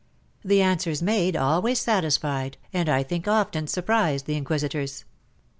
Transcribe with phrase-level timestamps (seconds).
[0.43, 5.05] The answers made always satisfied, and I think often surprised, the inquisitors.